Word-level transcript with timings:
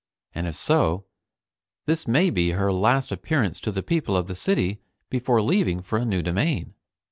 And 0.33 0.47
if 0.47 0.55
so, 0.55 1.05
this 1.85 2.07
may 2.07 2.31
be 2.31 2.53
her 2.57 2.73
last 2.73 3.11
appearance 3.11 3.59
to 3.59 3.71
the 3.71 3.83
people 3.83 4.17
of 4.17 4.25
the 4.25 4.33
city 4.35 4.81
before 5.11 5.43
leaving 5.43 5.83
for 5.83 5.99
a 5.99 6.05
new 6.05 6.23
domain. 6.23 6.73